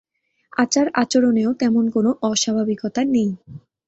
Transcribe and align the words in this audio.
আচার-আচরণেও 0.57 1.49
তেমন 1.53 1.85
কোনো 1.89 2.09
অস্বাভাবিকতা 2.21 3.01
নেই। 3.05 3.29